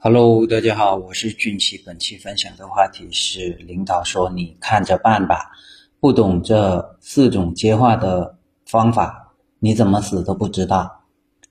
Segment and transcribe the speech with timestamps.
[0.00, 1.76] Hello，大家好，我是俊奇。
[1.84, 5.50] 本期分享的话题是领导说你看着办吧。
[5.98, 11.04] 不懂这四种接话的方法，你怎么死都不知道。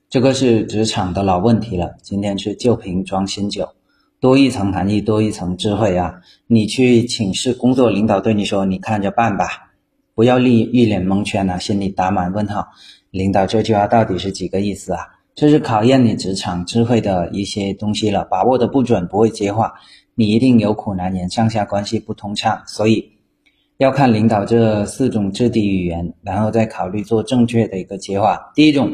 [0.09, 1.97] 这个是职场的老问题了。
[2.01, 3.75] 今天是旧瓶装新酒，
[4.21, 6.21] 多一层含义，多一层智慧啊！
[6.47, 9.73] 你去请示工作，领导对你说你看着办吧，
[10.15, 12.69] 不要立一脸蒙圈啊，心里打满问号。
[13.11, 15.01] 领导这句话到底是几个意思啊？
[15.37, 19.71] 这是考验你职场智慧的一些东西了，把握的不准，不会接话，
[20.15, 22.59] 你一定有苦难言，上下关系不通畅。
[22.65, 23.07] 所以
[23.77, 28.51] 要看领导这四种肢体语言，然后再考虑做正确的一个接话。
[28.55, 28.91] 第一种，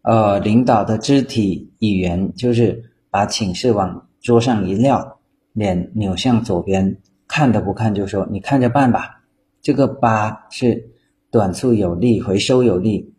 [0.00, 5.18] 呃，领导的肢体语言就是把寝室往桌上一撂，
[5.52, 6.96] 脸扭向左边，
[7.28, 9.22] 看都不看就说你看着办吧。
[9.60, 10.88] 这个“八”是
[11.30, 13.13] 短促有力，回收有力。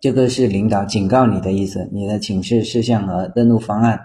[0.00, 4.00] 这个是领导警告你的意思，你的请示事项和任务方案，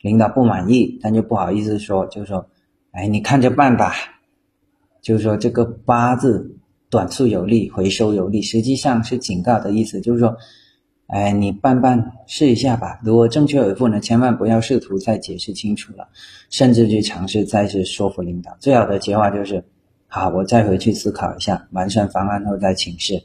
[0.00, 2.48] 领导不满意，但就不好意思说，就说，
[2.92, 3.92] 哎，你看着办吧。
[5.02, 6.56] 就是说这个“八”字
[6.88, 10.34] 短促有力，回收有力，实际上是警告的意思，就是说，
[11.08, 12.98] 哎，你办办试一下吧。
[13.04, 16.08] 如果正确回复呢，千万不要试图再解释清楚了，
[16.48, 18.56] 甚至去尝试再次说服领导。
[18.60, 19.62] 最好的结话就是，
[20.06, 23.22] 好，我再回去思考一下，完善方案后再请示。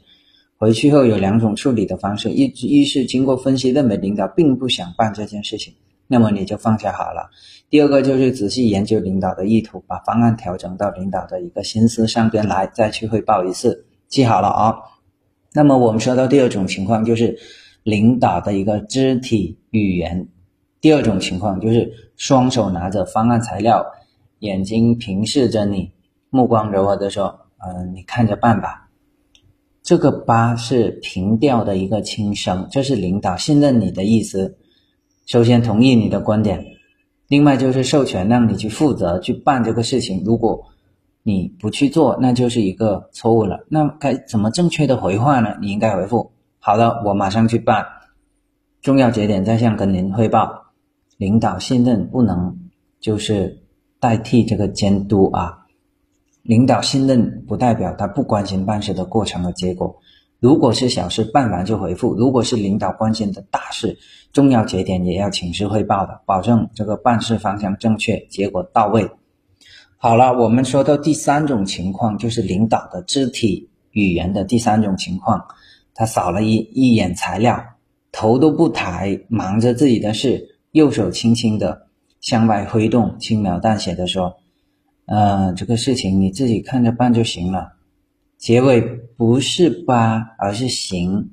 [0.60, 5.72] 回去后有两种处理的方式，一一是经过分析认为领导并不想办这件事情，
[6.06, 7.30] 那么你就放下好了。
[7.70, 14.74] 第二个就是仔细研究领导的意图，把方案调整到领导的一个心思上边来，再去汇报一次，记好了啊。
[15.54, 17.38] 那么我们说到第二种情况，就是
[17.82, 20.28] 领导的一个肢体语言。
[20.82, 23.86] 第二种情况就是双手拿着方案材料，
[24.40, 25.92] 眼睛平视着你，
[26.28, 28.88] 目光柔和的说：“嗯，你看着办吧。”
[29.82, 34.58] 这个“八”是平调的一个轻声，这是领导信任你的意思。
[35.26, 36.64] 首先同意你的观点，
[37.28, 40.22] 另外就是授权让你去负责去办这个事情。
[40.24, 40.66] 如果
[41.22, 43.64] 你不去做，那就是一个错误了。
[43.68, 45.56] 那该怎么正确的回话呢？
[45.60, 47.86] 你应该回复：“好的，我马上去办。”
[48.82, 50.72] 重要节点再向跟您汇报。
[51.16, 52.58] 领导信任不能
[52.98, 53.62] 就是
[53.98, 55.59] 代替这个监督啊。
[56.42, 59.98] 领导信任不代表他不关心办事的过程和结果。
[60.38, 63.98] 如果是小事办完就回复，如果是领导关心的大事、
[64.32, 69.10] 重要节点，也要请示汇报的，保证这个办事方向正确，结果到位。
[69.98, 75.44] 好了，我们说到第三种情况，就是领导的肢体语言的第三种情况，
[75.92, 77.62] 他扫了一一眼材料，
[78.10, 81.88] 头都不抬，忙着自己的事，右手轻轻的
[82.22, 84.39] 向外挥动，轻描淡写的说。
[85.10, 87.72] 呃，这个事情你自己看着办就行了。
[88.38, 91.30] 结尾不是吧，而是行，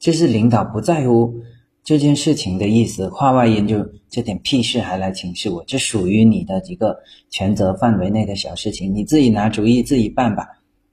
[0.00, 1.36] 这是领导不在乎
[1.84, 3.08] 这件事情的意思。
[3.08, 6.98] 话外音就这点屁事还来请示我，这属于你的一个
[7.30, 10.48] 权责范围内的小事情，你自己拿主意自己办吧。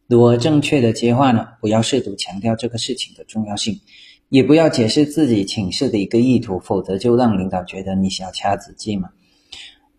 [0.06, 3.82] 如何正确的接话呢，不要试图强调这个事情的重要性，
[4.30, 9.10] 也不要解释自己请示的一个意图，否则就让领导觉得你小掐子计嘛。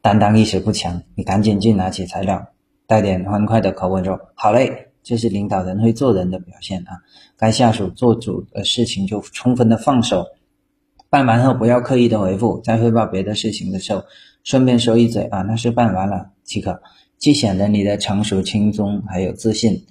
[0.00, 2.46] 担当意识不强，你赶紧去拿起材料，
[2.86, 7.02] 带点欢快的口吻说：“好嘞，这是领导人会做人的表现啊！
[7.36, 10.26] 该下属做主的事情就充分的放手，
[11.10, 14.04] 办完后不要刻意的回复，在汇报别的事情的时候，
[14.44, 16.80] 顺便说一嘴啊，那是办完了即可，
[17.18, 19.84] 既显得你的成熟轻松，还有自信。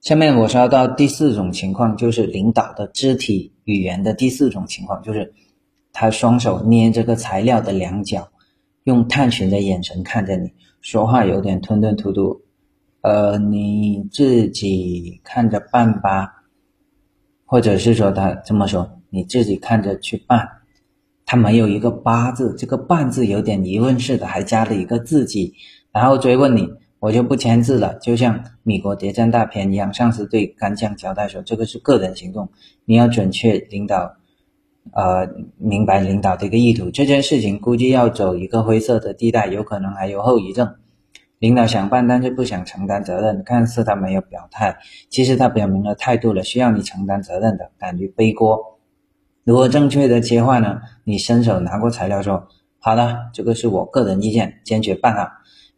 [0.00, 5.34] 下面我说到第四种情况，就是领导的肢体语言的第四种情况，就是
[5.92, 8.28] 他双手捏这个材料的两角。
[8.88, 10.50] 用探寻的眼神看着你，
[10.80, 12.40] 说话有点吞吞吐吐。
[13.02, 16.44] 呃，你自己看着办吧，
[17.44, 20.48] 或者是说他这么说，你自己看着去办。
[21.26, 25.52] 他没有一个“八”字，这个“办”字有点疑问似的，还加了一个自己，
[25.92, 26.66] 然后追问你，
[26.98, 27.98] 我就不签字了。
[27.98, 32.48] 就像米国谍战大片一样，上司对干将交代说，这个是个人行动，
[32.86, 34.14] 你要准确领导。
[34.92, 40.76] 呃，明白领导的一个意图，这件事情估计要走一个灰色的地带，有可能还有后遗症。
[41.38, 43.44] 领导想办，但是不想承担责任。
[43.44, 44.78] 看似他没有表态，
[45.08, 48.78] 其实他表明了态度了，需要你承担责任的，敢于背锅。
[49.44, 50.80] 如果正确的切换呢？
[51.04, 52.48] 你伸手拿过材料说
[52.80, 55.28] ：“好的，这个是我个人意见，坚决办好。”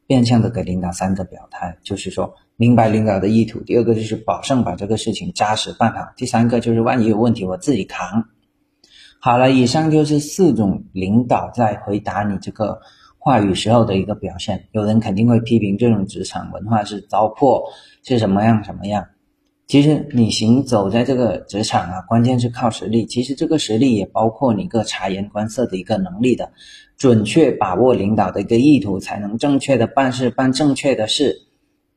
[0.09, 3.61] 变相的给领导三个表态，就是说明白领导的意图。
[3.61, 6.09] 第二个就是保证把这个事情扎实办好。
[6.17, 8.25] 第三个就是万一有问题，我自己扛。
[9.23, 12.81] 好了，以上就是四种领导在回答你这个
[13.19, 14.69] 话语时候的一个表现。
[14.73, 17.65] 有人肯定会批评这种职场文化是糟粕，
[18.03, 19.09] 是什么样什么样。
[19.67, 23.05] 其实你行走在这个职场啊，关键是靠实力。
[23.05, 26.51] 其实这个实力也包括你个察言观色的一个能力的，
[26.97, 31.43] 准确把握领导的一个意图，才能正确的办事，办正确的事，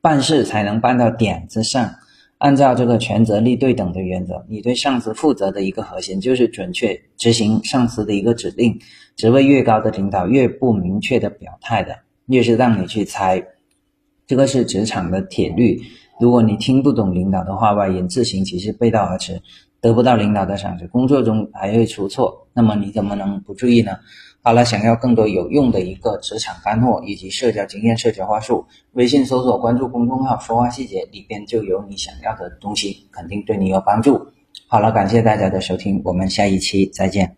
[0.02, 1.94] 办事才能办到点子上。
[2.44, 8.78] 按照这个权责力对等的原则，你对上司负责的一个核心就是准确执行上司的一个指令。
[9.16, 11.96] 职位越高的领导越不明确的表态的，
[12.26, 13.42] 越是让你去猜。
[14.26, 15.80] 这个是职场的铁律。
[16.20, 19.40] 如果你听不懂领导的话，外言自行其实背道而驰，
[19.80, 23.92] 得不到领导的赏识，工作中还会出错，那么你怎么能不注意呢？
[24.46, 34.26] 好了，想要更多有用的一个职场干货以及社交经验、社交话术，微信搜索关注公众号“说话细节”，里边就有你想要的东西，肯定对你有帮助。
[34.68, 37.36] 好了，感谢大家的收听，我们下一期再见。